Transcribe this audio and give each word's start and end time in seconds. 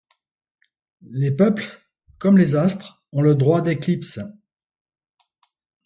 Les 1.11 1.29
peuples 1.31 1.87
comme 2.17 2.35
les 2.35 2.55
astres 2.55 3.05
ont 3.13 3.21
le 3.21 3.35
droit 3.35 3.61
d’éclipse. 3.61 4.19